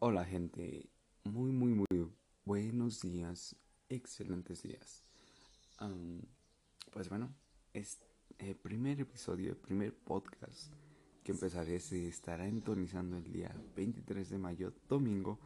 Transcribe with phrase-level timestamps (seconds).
[0.00, 0.90] Hola gente,
[1.22, 2.12] muy muy muy
[2.44, 3.56] buenos días,
[3.88, 5.04] excelentes días.
[6.92, 7.32] pues bueno,
[7.72, 8.00] es
[8.38, 10.72] el primer episodio, el primer podcast
[11.22, 15.38] que empezaré se estará entonizando el día 23 de mayo, domingo,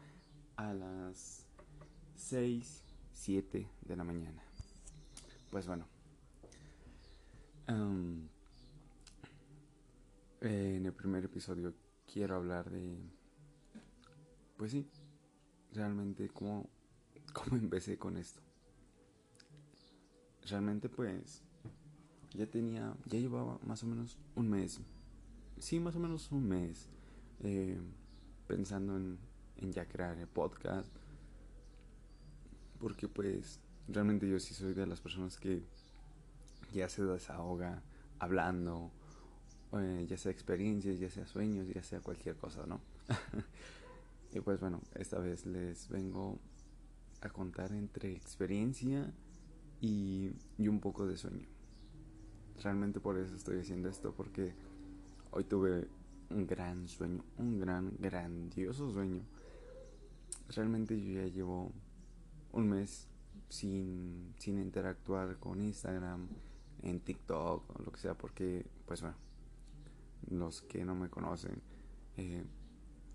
[0.57, 1.47] a las
[2.17, 4.43] 6, 7 de la mañana.
[5.51, 5.87] Pues bueno,
[10.41, 11.75] en el primer episodio
[12.11, 13.18] quiero hablar de
[14.59, 14.87] pues sí,
[15.73, 16.69] realmente cómo,
[17.33, 18.43] cómo empecé con esto.
[20.47, 21.43] Realmente pues
[22.35, 24.81] ya tenía, ya llevaba más o menos un mes,
[25.59, 26.89] sí, más o menos un mes
[27.41, 27.79] eh,
[28.47, 29.19] pensando en,
[29.57, 30.93] en ya crear el podcast.
[32.81, 35.63] Porque pues realmente yo sí soy de las personas que
[36.73, 37.83] ya se desahoga
[38.19, 38.91] hablando,
[39.73, 42.81] eh, ya sea experiencias, ya sea sueños, ya sea cualquier cosa, ¿no?
[44.33, 46.39] Y pues bueno, esta vez les vengo
[47.21, 49.13] a contar entre experiencia
[49.81, 51.47] y, un poco de sueño.
[52.63, 54.55] Realmente por eso estoy haciendo esto, porque
[55.31, 55.89] hoy tuve
[56.31, 59.23] un gran sueño, un gran, grandioso sueño.
[60.49, 61.73] Realmente yo ya llevo
[62.53, 63.09] un mes
[63.49, 66.29] sin, sin interactuar con Instagram,
[66.83, 69.17] en TikTok o lo que sea, porque pues bueno,
[70.31, 71.61] los que no me conocen,
[72.17, 72.45] eh,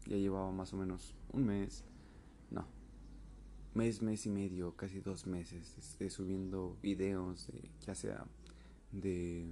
[0.05, 1.83] ya llevaba más o menos un mes,
[2.51, 2.65] no,
[3.73, 8.25] mes, mes y medio, casi dos meses, este, subiendo videos, de, ya sea
[8.91, 9.47] de,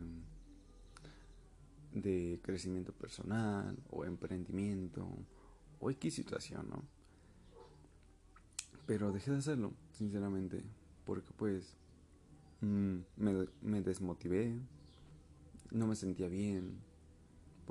[1.93, 5.07] de crecimiento personal o emprendimiento
[5.79, 6.83] o X situación, ¿no?
[8.85, 10.63] Pero dejé de hacerlo, sinceramente,
[11.05, 11.77] porque pues
[12.61, 14.59] mm, me, me desmotivé,
[15.71, 16.81] no me sentía bien,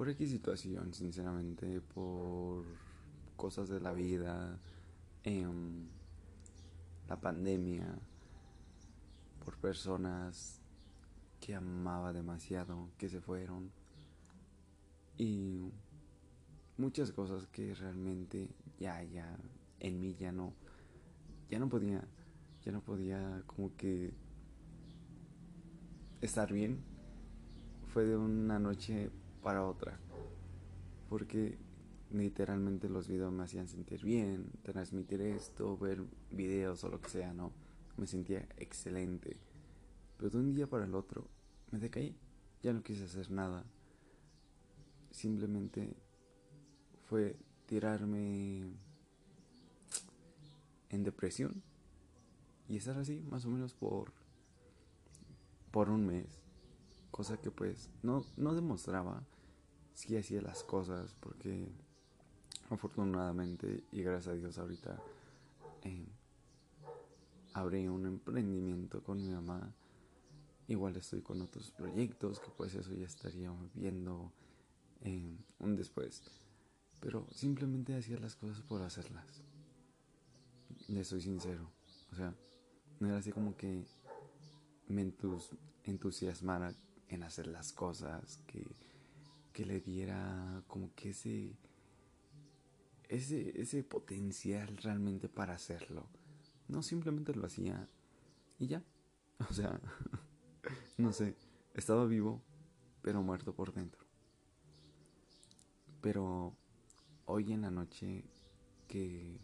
[0.01, 2.65] por X situación, sinceramente, por
[3.37, 4.59] cosas de la vida,
[5.25, 5.89] em,
[7.07, 7.99] la pandemia,
[9.45, 10.59] por personas
[11.39, 13.71] que amaba demasiado, que se fueron
[15.19, 15.71] y
[16.79, 19.37] muchas cosas que realmente ya, ya,
[19.81, 20.55] en mí ya no,
[21.51, 22.03] ya no podía,
[22.65, 24.15] ya no podía como que
[26.23, 26.79] estar bien.
[27.93, 29.11] Fue de una noche
[29.43, 29.99] para otra.
[31.09, 31.59] Porque
[32.11, 37.33] literalmente los videos me hacían sentir bien, transmitir esto, ver videos o lo que sea,
[37.33, 37.53] ¿no?
[37.97, 39.37] Me sentía excelente.
[40.17, 41.27] Pero de un día para el otro
[41.71, 42.17] me decaí,
[42.63, 43.65] ya no quise hacer nada.
[45.11, 45.97] Simplemente
[47.05, 47.37] fue
[47.67, 48.63] tirarme
[50.91, 51.63] en depresión
[52.69, 54.13] y estar así más o menos por
[55.71, 56.40] por un mes
[57.11, 59.23] cosa que pues no, no demostraba
[59.95, 61.69] si hacía las cosas porque
[62.71, 65.03] afortunadamente y gracias a Dios ahorita
[65.83, 66.07] eh,
[67.53, 69.75] abrí un emprendimiento con mi mamá
[70.69, 74.33] igual estoy con otros proyectos que pues eso ya estaríamos viendo
[75.03, 76.23] eh, un después
[77.01, 79.43] pero simplemente hacía las cosas por hacerlas
[80.89, 81.71] le soy sincero
[82.13, 82.35] o sea
[83.01, 83.85] no era así como que
[84.87, 85.13] me
[85.85, 86.75] entusiasmara
[87.11, 88.67] en hacer las cosas, que,
[89.53, 91.57] que le diera como que ese,
[93.09, 96.07] ese, ese potencial realmente para hacerlo.
[96.69, 97.89] No simplemente lo hacía
[98.59, 98.83] y ya.
[99.49, 99.81] O sea,
[100.99, 101.35] no sé,
[101.73, 102.43] estaba vivo,
[103.01, 104.05] pero muerto por dentro.
[106.03, 106.55] Pero
[107.25, 108.25] hoy en la noche
[108.87, 109.41] que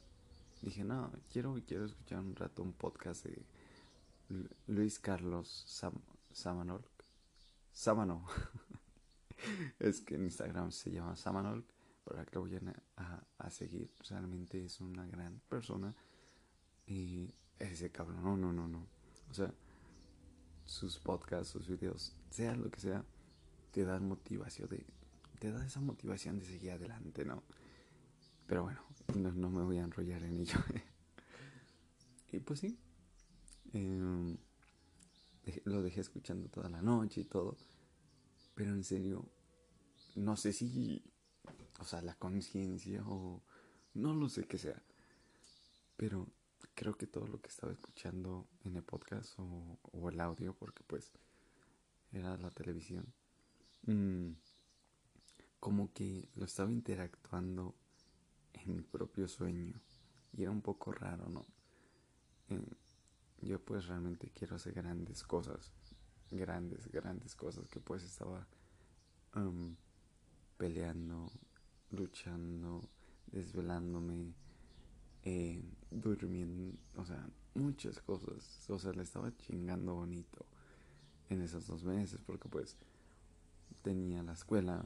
[0.60, 3.42] dije, no, quiero, quiero escuchar un rato un podcast de
[4.66, 5.64] Luis Carlos
[6.32, 6.84] Samanol
[7.76, 8.22] Samanol.
[9.78, 11.62] es que en Instagram se llama Samanol,
[12.04, 13.92] pero acá voy a, a, seguir.
[14.08, 15.94] Realmente es una gran persona.
[16.86, 18.86] Y ese cabrón, no, no, no, no.
[19.28, 19.52] O sea,
[20.64, 23.04] sus podcasts, sus videos, sea lo que sea,
[23.72, 24.86] te dan motivación de.
[25.38, 27.42] Te da esa motivación de seguir adelante, ¿no?
[28.46, 28.80] Pero bueno,
[29.14, 30.58] no, me voy a enrollar en ello.
[32.32, 32.78] y pues sí.
[33.74, 34.38] Eh,
[35.64, 37.56] lo dejé escuchando toda la noche y todo.
[38.54, 39.28] Pero en serio,
[40.14, 41.02] no sé si,
[41.78, 43.42] o sea, la conciencia o
[43.94, 44.82] no lo sé qué sea.
[45.96, 46.28] Pero
[46.74, 51.12] creo que todo lo que estaba escuchando en el podcast o, el audio, porque pues
[52.12, 53.12] era la televisión,
[53.86, 54.32] mm,
[55.60, 57.74] como que lo estaba interactuando
[58.52, 59.80] en mi propio sueño.
[60.32, 61.46] Y era un poco raro, ¿no?
[62.48, 62.60] Eh,
[63.40, 65.72] yo pues realmente quiero hacer grandes cosas,
[66.30, 68.46] grandes, grandes cosas que pues estaba
[69.34, 69.76] um,
[70.56, 71.30] peleando,
[71.90, 72.88] luchando,
[73.26, 74.34] desvelándome,
[75.22, 78.68] eh, durmiendo, o sea, muchas cosas.
[78.70, 80.46] O sea, le estaba chingando bonito
[81.28, 82.76] en esos dos meses porque pues
[83.82, 84.84] tenía la escuela,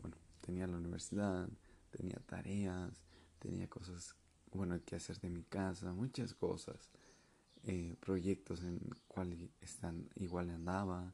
[0.00, 1.48] bueno, tenía la universidad,
[1.90, 3.04] tenía tareas,
[3.38, 4.14] tenía cosas,
[4.52, 6.90] bueno, que hacer de mi casa, muchas cosas.
[7.70, 11.12] Eh, proyectos en cual están igual andaba,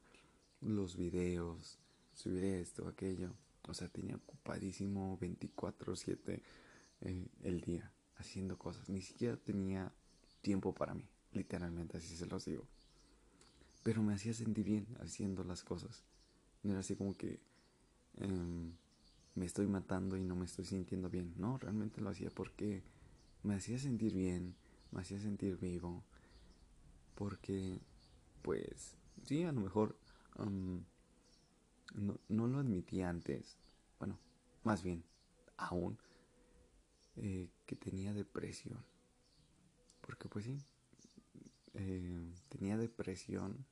[0.61, 1.81] los videos,
[2.15, 3.35] subir esto, aquello.
[3.67, 6.43] O sea, tenía ocupadísimo 24/7
[7.01, 8.89] eh, el día haciendo cosas.
[8.89, 9.93] Ni siquiera tenía
[10.43, 12.62] tiempo para mí, literalmente, así se los digo.
[13.83, 16.05] Pero me hacía sentir bien haciendo las cosas.
[16.62, 17.41] No era así como que
[18.19, 18.71] em,
[19.35, 21.35] me estoy matando y no me estoy sintiendo bien.
[21.37, 22.85] No, realmente lo hacía porque
[23.43, 24.55] me hacía sentir bien,
[24.93, 26.05] me hacía sentir vivo.
[27.14, 27.81] Porque,
[28.43, 29.96] pues, sí, a lo mejor
[31.94, 33.56] no, no, lo admití antes.
[33.99, 34.19] Bueno,
[34.64, 35.05] más bien,
[35.56, 35.99] aún,
[37.16, 38.84] eh, que tenía depresión.
[40.00, 40.58] Porque, pues sí,
[41.75, 43.64] eh, tenía depresión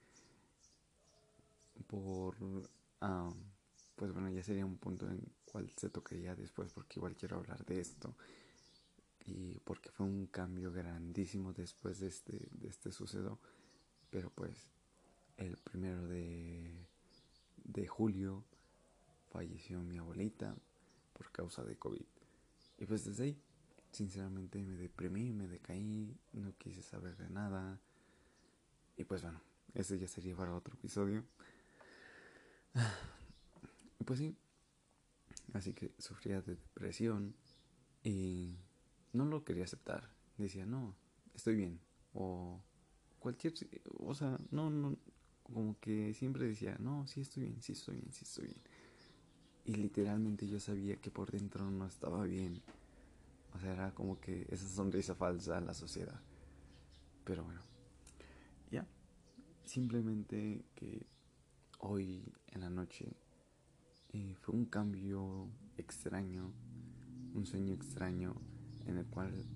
[1.86, 2.36] por...
[3.96, 7.64] pues bueno, ya sería un punto en cual se tocaría después porque igual quiero hablar
[7.66, 8.16] de esto
[9.26, 13.38] y porque fue un cambio grandísimo después de este, de este suceso.
[14.10, 14.72] Pero pues
[15.36, 16.86] el primero de,
[17.64, 18.44] de julio
[19.30, 20.54] falleció mi abuelita
[21.12, 22.04] por causa de COVID.
[22.78, 23.42] Y pues desde ahí,
[23.92, 27.80] sinceramente me deprimí, me decaí, no quise saber de nada.
[28.96, 29.40] Y pues bueno,
[29.74, 31.24] ese ya sería para otro episodio.
[34.04, 34.36] Pues sí,
[35.52, 37.36] así que sufría de depresión
[38.02, 38.58] y
[39.12, 40.08] no lo quería aceptar.
[40.38, 40.94] Decía, no,
[41.34, 41.80] estoy bien.
[42.14, 42.60] O
[43.18, 43.54] cualquier,
[43.98, 44.96] o sea, no, no,
[45.42, 48.60] como que siempre decía, no, sí estoy bien, sí estoy bien, sí estoy bien.
[49.64, 52.60] Y literalmente yo sabía que por dentro no estaba bien.
[53.54, 56.20] O sea, era como que esa sonrisa falsa a la sociedad.
[57.24, 57.60] Pero bueno,
[58.70, 58.86] ya.
[59.64, 61.06] Simplemente que
[61.78, 63.06] hoy en la noche
[64.12, 66.52] eh, fue un cambio extraño,
[67.34, 68.34] un sueño extraño
[68.86, 69.46] en el cual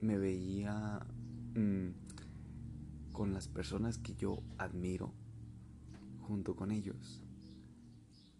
[0.00, 1.06] me veía
[1.54, 1.88] mm,
[3.12, 5.12] con las personas que yo admiro
[6.20, 7.22] junto con ellos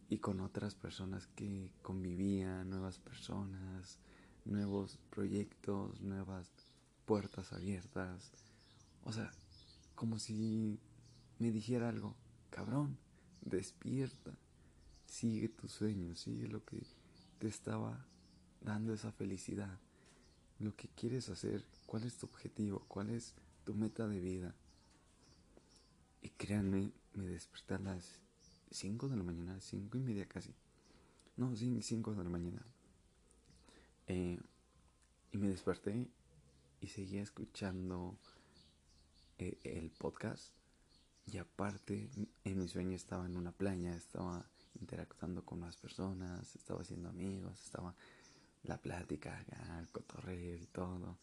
[0.09, 3.99] y con otras personas que convivían, nuevas personas,
[4.45, 6.51] nuevos proyectos, nuevas
[7.05, 8.33] puertas abiertas.
[9.05, 9.31] O sea,
[9.95, 10.81] como si
[11.39, 12.17] me dijera algo,
[12.51, 12.99] cabrón,
[13.43, 14.33] despierta,
[15.07, 16.83] sigue tus sueños, sigue lo que
[17.39, 18.07] te estaba
[18.60, 19.78] dando esa felicidad,
[20.58, 23.34] lo que quieres hacer, cuál es tu objetivo, cuál es
[23.64, 24.55] tu meta de vida.
[26.22, 28.19] Y créanme, me desperté a las
[28.70, 30.55] 5 de la mañana, 5 y media casi.
[31.37, 32.64] No, sí, 5 de la mañana.
[34.08, 34.38] Eh,
[35.31, 36.08] y me desperté
[36.81, 38.19] y seguía escuchando
[39.38, 40.52] eh, el podcast.
[41.26, 42.10] Y aparte,
[42.44, 44.44] en mi sueño estaba en una playa, estaba
[44.81, 47.94] interactuando con más personas, estaba haciendo amigos, estaba
[48.64, 49.44] la plática,
[49.78, 51.19] el cotorreo y todo.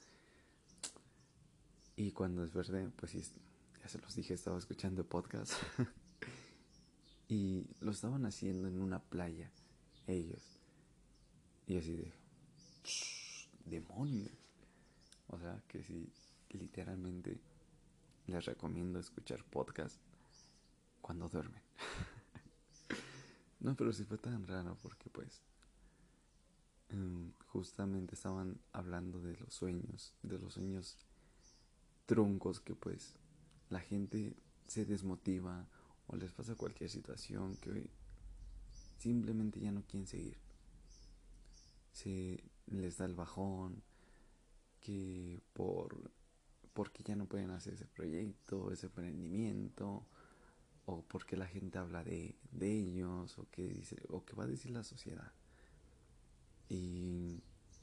[1.96, 5.54] Y cuando desperté, pues ya se los dije, estaba escuchando podcast.
[7.30, 9.52] y lo estaban haciendo en una playa,
[10.08, 10.60] ellos.
[11.68, 12.12] Y así de,
[13.66, 14.32] demonios.
[15.28, 16.12] O sea, que si
[16.50, 17.40] literalmente
[18.28, 20.00] les recomiendo escuchar podcast
[21.02, 21.62] cuando duermen.
[23.60, 25.42] no, pero sí fue tan raro porque pues
[27.56, 30.98] justamente estaban hablando de los sueños, de los sueños
[32.06, 33.14] truncos que pues
[33.70, 34.36] la gente
[34.68, 35.66] se desmotiva
[36.08, 37.90] o les pasa cualquier situación que
[38.98, 40.38] simplemente ya no quieren seguir.
[41.94, 43.82] Se les da el bajón,
[44.82, 46.12] que por
[46.74, 50.06] porque ya no pueden hacer ese proyecto, ese emprendimiento,
[50.86, 54.72] o porque la gente habla de, ellos, o que dice, o que va a decir
[54.72, 55.32] la sociedad.
[56.70, 57.42] Y,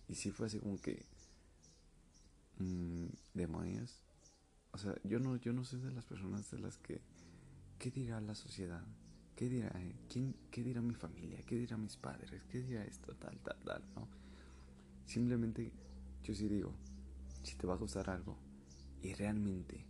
[0.08, 1.04] y sí fue así como que
[2.58, 4.02] mmm, demonios.
[4.72, 7.00] O sea, yo no, yo no soy de las personas de las que
[7.78, 8.84] ¿qué dirá la sociedad?
[9.34, 9.96] ¿Qué dirá, eh?
[10.08, 11.40] ¿Quién, ¿Qué dirá mi familia?
[11.44, 12.30] ¿Qué dirá mis padres?
[12.48, 13.14] ¿Qué dirá esto?
[13.16, 14.08] Tal, tal, tal, ¿no?
[15.04, 15.72] Simplemente
[16.22, 16.74] yo sí digo,
[17.42, 18.38] si te va a gustar algo
[19.02, 19.84] y realmente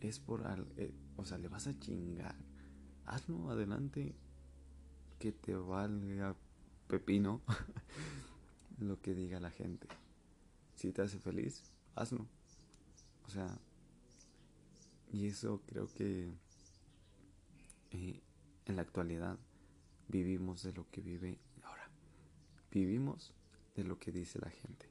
[0.00, 2.34] es por algo, eh, o sea, le vas a chingar,
[3.06, 4.16] hazlo adelante,
[5.18, 6.34] que te valga
[6.90, 7.40] pepino
[8.78, 9.86] lo que diga la gente.
[10.74, 11.62] Si te hace feliz,
[11.94, 12.26] hazlo.
[13.26, 13.58] O sea,
[15.12, 16.30] y eso creo que
[17.92, 18.20] eh,
[18.66, 19.38] en la actualidad
[20.08, 21.88] vivimos de lo que vive ahora.
[22.70, 23.32] Vivimos
[23.76, 24.88] de lo que dice la gente.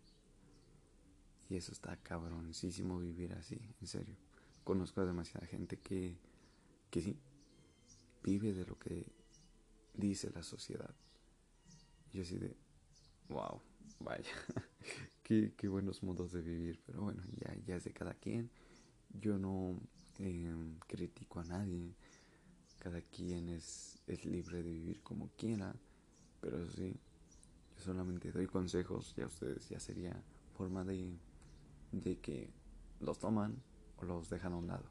[1.49, 4.15] Y eso está cabroncísimo vivir así, en serio.
[4.63, 6.15] Conozco a demasiada gente que,
[6.91, 7.17] que sí,
[8.23, 9.07] vive de lo que
[9.95, 10.93] dice la sociedad.
[12.13, 12.55] Yo así de,
[13.29, 13.61] wow,
[13.99, 14.31] vaya,
[15.23, 16.79] qué, qué, buenos modos de vivir.
[16.85, 18.49] Pero bueno, ya, ya es de cada quien.
[19.13, 19.79] Yo no
[20.19, 20.53] eh,
[20.87, 21.93] critico a nadie.
[22.79, 25.75] Cada quien es, es libre de vivir como quiera.
[26.41, 26.95] Pero eso sí,
[27.75, 30.23] yo solamente doy consejos y a ustedes ya sería
[30.57, 31.17] forma de,
[31.91, 32.49] de que
[32.99, 33.61] los toman
[33.97, 34.85] o los dejan a un lado.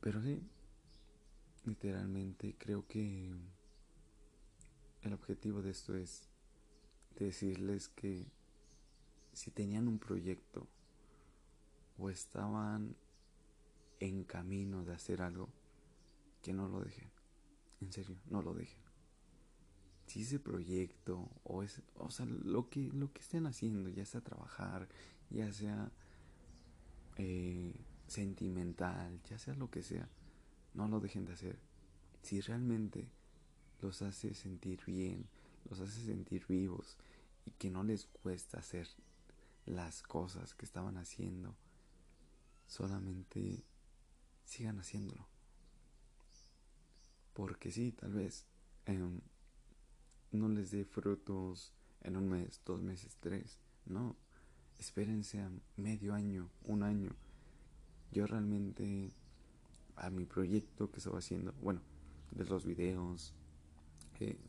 [0.00, 0.40] Pero sí,
[1.64, 3.32] literalmente creo que
[5.02, 6.28] el objetivo de esto es
[7.18, 8.30] decirles que
[9.32, 10.68] si tenían un proyecto
[11.98, 12.96] o estaban
[14.00, 15.48] en camino de hacer algo,
[16.42, 17.10] que no lo dejen.
[17.80, 18.80] En serio, no lo dejen.
[20.06, 24.20] Si ese proyecto o es, o sea, lo que lo que estén haciendo, ya sea
[24.20, 24.88] trabajar,
[25.30, 25.90] ya sea
[27.16, 27.74] eh,
[28.08, 30.08] sentimental, ya sea lo que sea,
[30.74, 31.58] no lo dejen de hacer.
[32.22, 33.08] Si realmente
[33.82, 35.26] los hace sentir bien,
[35.68, 36.96] los hace sentir vivos
[37.44, 38.88] y que no les cuesta hacer
[39.66, 41.54] las cosas que estaban haciendo,
[42.66, 43.62] solamente
[44.44, 45.26] sigan haciéndolo.
[47.34, 48.46] Porque sí, tal vez
[48.86, 49.20] em,
[50.30, 51.72] no les dé frutos
[52.02, 53.58] en un mes, dos meses, tres.
[53.86, 54.16] No,
[54.78, 57.14] espérense a medio año, un año.
[58.10, 59.12] Yo realmente
[59.96, 61.80] a mi proyecto que estaba haciendo, bueno,
[62.32, 63.34] de los videos,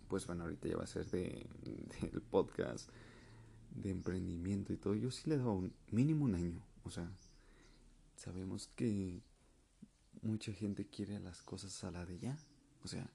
[0.08, 1.48] pues bueno, ahorita ya va a ser de,
[2.32, 2.90] podcast,
[3.72, 7.10] de emprendimiento y todo, yo sí le daba un mínimo un año, o sea,
[8.16, 9.22] sabemos que
[10.22, 12.38] mucha gente quiere las cosas a la de ya,
[12.84, 13.10] o sea,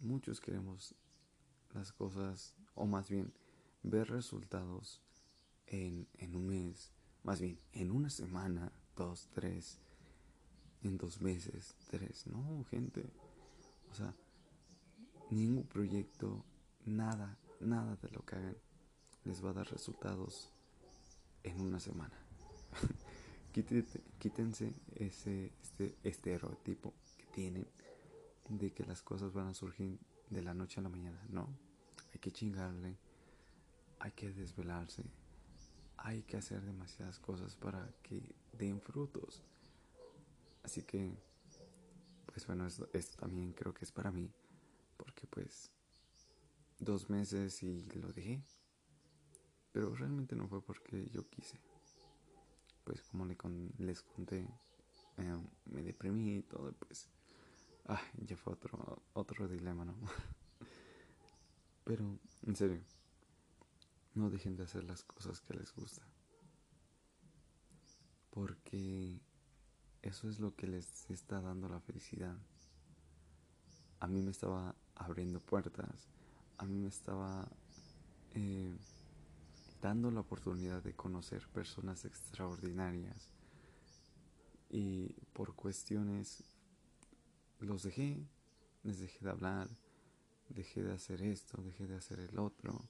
[0.00, 0.94] muchos queremos
[1.74, 3.32] las cosas, o más bien,
[3.82, 5.00] ver resultados
[5.66, 6.90] en, en un mes,
[7.22, 9.78] más bien, en una semana, dos, tres,
[10.82, 12.26] en dos meses, tres.
[12.26, 13.04] No, gente.
[13.90, 14.14] O sea,
[15.30, 16.44] ningún proyecto,
[16.84, 18.56] nada, nada de lo que hagan
[19.24, 20.50] les va a dar resultados
[21.42, 22.18] en una semana.
[24.18, 25.52] quítense ese
[25.82, 27.66] este estereotipo que tienen
[28.48, 29.98] de que las cosas van a surgir
[30.30, 31.20] de la noche a la mañana.
[31.28, 31.48] No,
[32.12, 32.96] hay que chingarle,
[33.98, 35.04] hay que desvelarse,
[35.96, 39.42] hay que hacer demasiadas cosas para que den frutos.
[40.62, 41.16] Así que,
[42.26, 44.30] pues bueno, esto, también creo que es para mí,
[45.02, 45.72] porque pues
[46.78, 48.40] dos meses y lo dejé.
[49.72, 51.58] Pero realmente no fue porque yo quise.
[52.84, 53.36] Pues como le
[53.78, 54.46] les conté,
[55.16, 57.08] eh, me deprimí y todo, pues...
[57.86, 59.96] Ah, ya fue otro, otro dilema, ¿no?
[61.84, 62.80] Pero, en serio,
[64.14, 66.06] no dejen de hacer las cosas que les gustan.
[68.30, 69.20] Porque
[70.00, 72.38] eso es lo que les está dando la felicidad.
[73.98, 76.08] A mí me estaba abriendo puertas,
[76.58, 77.48] a mí me estaba
[78.34, 78.74] eh,
[79.80, 83.32] dando la oportunidad de conocer personas extraordinarias
[84.70, 86.44] y por cuestiones
[87.60, 88.26] los dejé,
[88.82, 89.68] les dejé de hablar,
[90.48, 92.88] dejé de hacer esto, dejé de hacer el otro,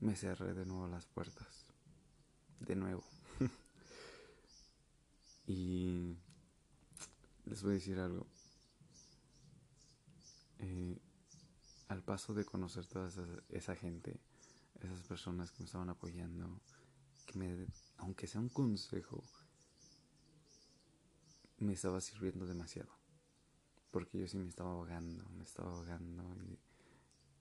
[0.00, 1.66] me cerré de nuevo las puertas,
[2.60, 3.04] de nuevo.
[5.44, 6.16] Y
[7.46, 8.26] les voy a decir algo.
[10.62, 10.96] Eh,
[11.88, 13.10] al paso de conocer toda
[13.48, 14.18] esa, gente,
[14.80, 16.60] esas personas que me estaban apoyando,
[17.26, 17.66] que me,
[17.98, 19.22] aunque sea un consejo,
[21.58, 22.90] me estaba sirviendo demasiado.
[23.90, 26.24] Porque yo sí me estaba ahogando, me estaba ahogando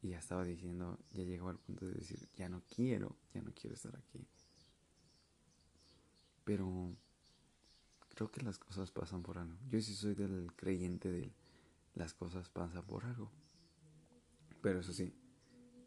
[0.01, 3.53] y, ya estaba diciendo, ya llegó al punto de decir, ya no quiero, ya no
[3.53, 4.27] quiero estar aquí.
[6.43, 6.97] Pero
[8.09, 9.59] creo que las cosas pasan por algo.
[9.69, 11.31] Yo sí soy del creyente de
[11.93, 13.31] las cosas pasan por algo.
[14.61, 15.13] Pero eso sí,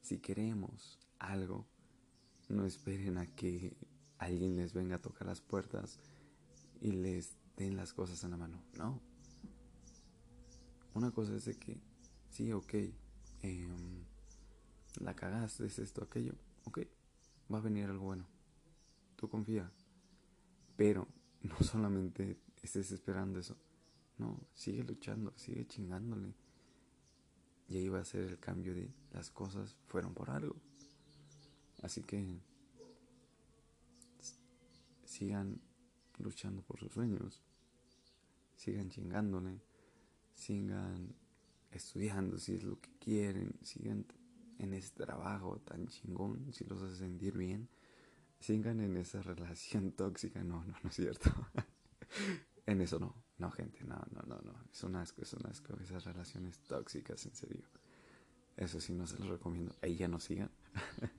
[0.00, 1.66] si queremos algo,
[2.48, 3.76] no esperen a que
[4.18, 6.00] alguien les venga a tocar las puertas
[6.80, 8.62] y les den las cosas en la mano.
[8.76, 9.00] No.
[10.94, 11.80] Una cosa es de que,
[12.30, 12.74] sí, ok,
[13.42, 14.04] em,
[15.00, 16.34] la cagaste, es esto, aquello,
[16.64, 16.80] ok,
[17.52, 18.26] va a venir algo bueno.
[19.16, 19.72] Tú confía.
[20.76, 21.08] Pero
[21.42, 23.56] no solamente estés esperando eso,
[24.18, 26.34] no, sigue luchando, sigue chingándole.
[27.68, 30.56] Y ahí va a ser el cambio de las cosas fueron por algo.
[31.82, 32.40] Así que
[35.04, 35.60] sigan
[36.18, 37.42] luchando por sus sueños,
[38.56, 39.60] sigan chingándole,
[40.34, 41.14] sigan
[41.70, 44.06] estudiando si es lo que quieren, sigan
[44.58, 47.68] en ese trabajo tan chingón, si los hace sentir bien,
[48.40, 50.42] sigan en esa relación tóxica.
[50.44, 51.30] No, no, no es cierto.
[52.66, 54.54] en eso no, no, gente, no, no, no, no.
[54.72, 55.76] Es un asco, es un asco.
[55.80, 57.64] Esas relaciones tóxicas, en serio.
[58.56, 59.74] Eso sí, no se los recomiendo.
[59.82, 60.50] Ahí ya no sigan.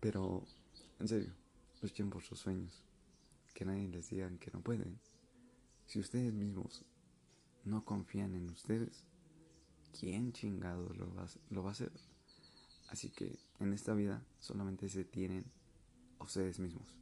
[0.00, 0.44] Pero,
[0.98, 1.32] en serio,
[1.80, 2.84] luchen por sus sueños.
[3.54, 5.00] Que nadie les diga que no pueden.
[5.86, 6.84] Si ustedes mismos
[7.64, 9.04] no confían en ustedes,
[9.98, 11.92] ¿quién chingado lo va, lo va a hacer?
[12.88, 15.44] Así que en esta vida solamente se tienen
[16.18, 16.98] ustedes mismos.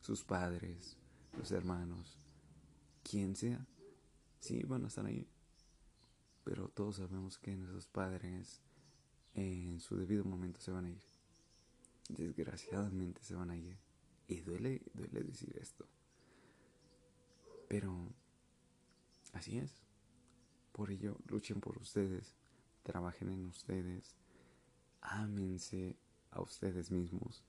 [0.00, 0.96] Sus padres,
[1.36, 2.16] sus hermanos,
[3.08, 3.64] quien sea,
[4.40, 5.28] sí van a estar ahí.
[6.44, 8.60] Pero todos sabemos que nuestros padres
[9.34, 11.02] en su debido momento se van a ir.
[12.08, 13.76] Desgraciadamente se van a ir.
[14.28, 15.86] Y duele, duele decir esto.
[17.68, 18.12] Pero
[19.32, 19.82] así es.
[20.72, 22.34] Por ello, luchen por ustedes,
[22.82, 24.14] trabajen en ustedes,
[25.00, 25.96] ámense
[26.30, 27.42] a ustedes mismos.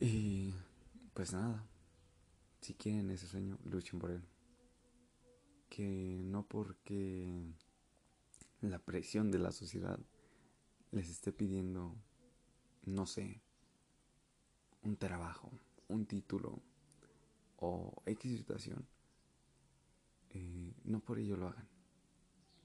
[0.00, 0.54] Y
[1.14, 1.67] pues nada,
[2.68, 4.22] si quieren ese sueño, luchen por él.
[5.70, 7.54] Que no porque
[8.60, 9.98] la presión de la sociedad
[10.90, 11.96] les esté pidiendo,
[12.84, 13.40] no sé,
[14.82, 15.50] un trabajo,
[15.88, 16.60] un título
[17.56, 18.86] o X situación,
[20.28, 21.68] eh, no por ello lo hagan,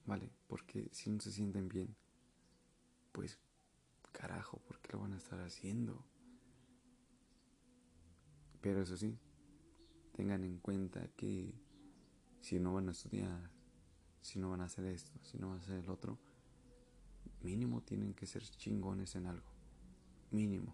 [0.05, 0.29] ¿vale?
[0.47, 1.95] Porque si no se sienten bien,
[3.13, 3.39] pues
[4.11, 6.03] carajo, ¿por qué lo van a estar haciendo?
[8.59, 9.17] Pero eso sí,
[10.13, 11.53] tengan en cuenta que
[12.41, 13.51] si no van a estudiar,
[14.21, 16.17] si no van a hacer esto, si no van a hacer el otro,
[17.41, 19.51] mínimo tienen que ser chingones en algo.
[20.31, 20.73] Mínimo.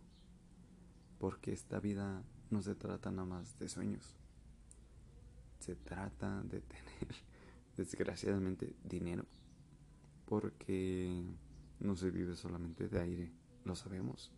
[1.17, 4.15] Porque esta vida no se trata nada más de sueños
[5.59, 7.15] se trata de tener,
[7.77, 9.25] desgraciadamente, dinero.
[10.25, 11.23] Porque
[11.79, 13.31] no se vive solamente de aire,
[13.65, 14.31] lo sabemos.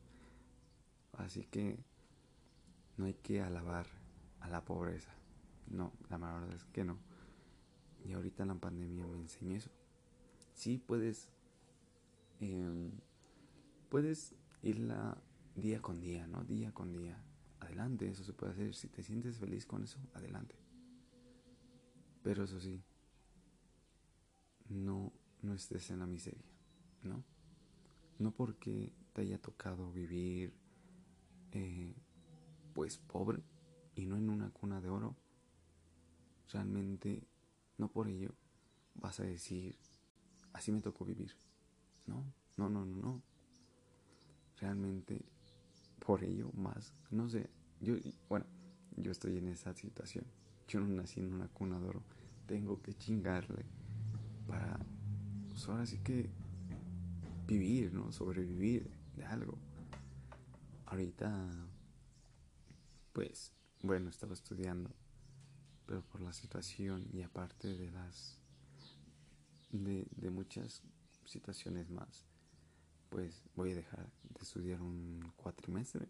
[1.13, 1.79] Así que
[2.97, 3.87] no hay que alabar
[4.41, 5.11] a la pobreza.
[5.69, 6.97] No, la verdad es que no.
[8.03, 9.71] Y ahorita la pandemia me enseñó eso.
[10.53, 11.29] Sí puedes,
[12.39, 12.91] em,
[13.89, 15.17] puedes irla
[15.55, 16.43] día con día, ¿no?
[16.43, 17.17] Día con día.
[17.59, 18.75] Adelante, eso se puede hacer.
[18.75, 20.55] Si te sientes feliz con eso, adelante.
[22.23, 22.83] Pero eso sí,
[24.69, 26.45] no, no estés en la miseria,
[27.03, 27.23] ¿no?
[28.19, 30.53] No porque te haya tocado vivir
[31.51, 31.95] eh,
[32.73, 33.43] pues pobre
[33.95, 35.15] y no en una cuna de oro,
[36.51, 37.27] realmente
[37.77, 38.33] no por ello
[38.95, 39.77] vas a decir,
[40.53, 41.35] así me tocó vivir.
[42.07, 42.23] No,
[42.57, 43.21] no, no, no, no.
[44.59, 45.25] Realmente
[46.05, 47.49] por ello más, no sé,
[47.79, 47.95] yo,
[48.29, 48.45] bueno,
[48.97, 50.25] yo estoy en esa situación
[50.71, 52.01] yo no nací en una cuna de oro,
[52.47, 53.65] tengo que chingarle
[54.47, 54.79] para,
[55.49, 56.29] pues ahora sí que
[57.45, 58.11] vivir, ¿no?
[58.13, 59.57] Sobrevivir de algo.
[60.85, 61.49] Ahorita,
[63.11, 63.51] pues,
[63.81, 64.91] bueno, estaba estudiando,
[65.85, 68.39] pero por la situación y aparte de las,
[69.71, 70.81] de, de muchas
[71.25, 72.25] situaciones más,
[73.09, 76.07] pues voy a dejar de estudiar un cuatrimestre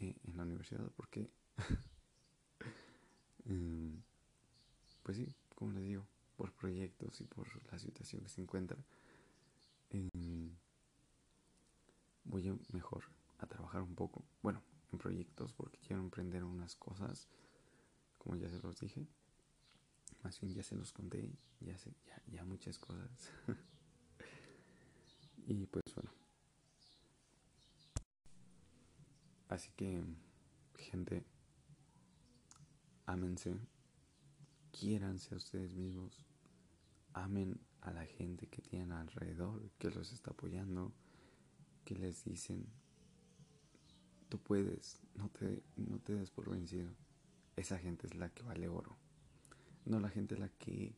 [0.00, 1.30] eh, en la universidad porque
[3.46, 4.02] Em,
[5.02, 8.78] pues sí, como les digo, por proyectos y por la situación que se encuentra,
[9.90, 10.50] em,
[12.24, 13.04] voy mejor
[13.38, 14.62] a trabajar un poco, bueno,
[14.98, 17.28] proyectos porque quiero emprender unas cosas,
[18.18, 19.06] como ya se los dije,
[20.22, 23.10] más bien ya se los conté, ya sé, ya, ya muchas cosas.
[25.46, 26.10] y pues bueno.
[29.48, 30.02] Así que,
[30.76, 31.22] gente,
[33.06, 33.56] ámense,
[34.72, 36.24] quiéranse a ustedes mismos,
[37.12, 40.92] amen a la gente que tienen alrededor, que los está apoyando,
[41.84, 42.66] que les dicen,
[44.38, 46.90] puedes, no te, no te des por vencido.
[47.56, 48.96] Esa gente es la que vale oro,
[49.84, 50.96] no la gente la que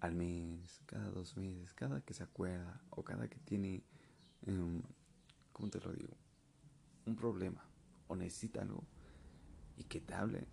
[0.00, 3.82] al mes, cada dos meses, cada que se acuerda o cada que tiene,
[4.46, 4.82] um,
[5.52, 6.16] ¿cómo te lo digo?
[7.06, 7.64] Un problema
[8.06, 8.84] o necesita algo
[9.76, 10.46] y que te hable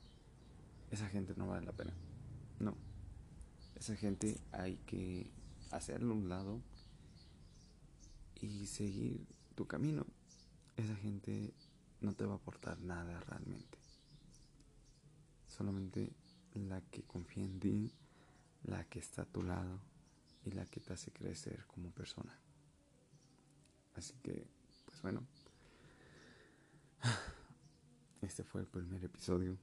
[0.92, 1.94] esa gente no vale la pena.
[2.60, 2.76] No.
[3.76, 5.30] Esa gente hay que
[5.72, 6.62] hacerlo a un lado
[8.36, 10.06] y seguir tu camino.
[10.78, 11.54] Esa gente
[12.02, 13.78] no te va a aportar nada realmente.
[15.48, 16.14] Solamente
[16.54, 17.94] la que confía en ti,
[18.64, 19.80] la que está a tu lado
[20.44, 22.38] y la que te hace crecer como persona.
[23.96, 24.46] Así que,
[24.86, 25.26] pues bueno,
[28.22, 29.58] este fue el primer episodio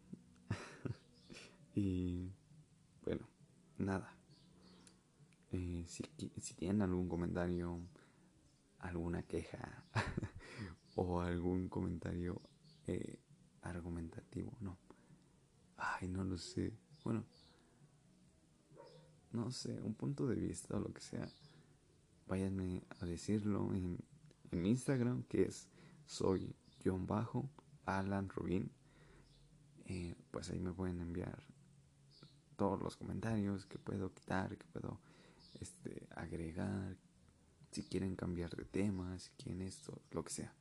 [1.74, 2.30] y
[3.04, 3.28] bueno,
[3.76, 4.16] nada.
[5.50, 6.02] Eh, si,
[6.40, 7.78] si tienen algún comentario,
[8.78, 9.84] alguna queja
[10.94, 12.40] o algún comentario
[12.86, 13.18] eh,
[13.62, 14.78] argumentativo, no.
[15.76, 16.72] Ay, no lo sé.
[17.04, 17.24] Bueno,
[19.32, 21.26] no sé, un punto de vista o lo que sea,
[22.26, 23.98] váyanme a decirlo en,
[24.50, 25.68] en Instagram, que es
[26.06, 27.48] soy John Bajo,
[27.86, 28.70] Alan Rubin.
[29.86, 31.42] Eh, pues ahí me pueden enviar
[32.56, 35.00] todos los comentarios que puedo quitar, que puedo
[35.60, 36.96] este, agregar,
[37.72, 40.54] si quieren cambiar de tema, si quieren esto, lo que sea.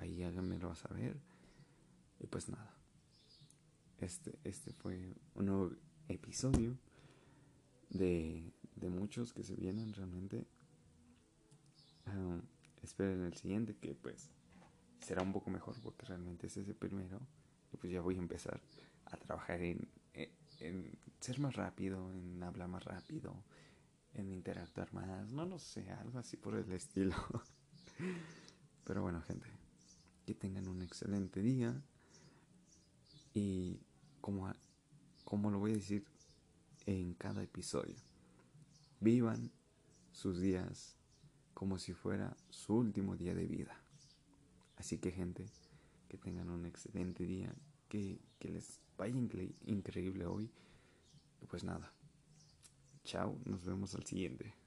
[0.00, 1.16] Ahí háganmelo saber.
[2.18, 2.74] Y pues nada.
[3.98, 5.72] Este, este fue un nuevo
[6.08, 6.78] episodio
[7.90, 10.46] de, de muchos que se vienen realmente.
[12.82, 14.30] esperen el siguiente que pues
[15.00, 17.20] será un poco mejor porque realmente es ese primero.
[17.72, 18.60] Y pues ya voy a empezar
[19.04, 23.44] a trabajar en, en, ser más rápido, en hablar más rápido,
[24.14, 25.30] en interactuar más.
[25.30, 27.14] No lo sé, algo así por el estilo.
[28.84, 29.46] Pero bueno, gente,
[30.30, 31.82] que tengan un excelente día.
[33.34, 33.80] Y
[34.20, 34.48] como,
[35.24, 36.04] como lo voy a decir
[36.86, 37.96] en cada episodio,
[39.00, 39.50] vivan
[40.12, 40.96] sus días
[41.52, 43.76] como si fuera su último día de vida.
[44.76, 45.50] Así que gente,
[46.08, 47.52] que tengan un excelente día,
[47.88, 49.16] que, les vaya
[49.66, 50.48] increíble hoy.
[51.48, 51.92] Pues nada,
[53.02, 54.59] chao, nos vemos al siguiente.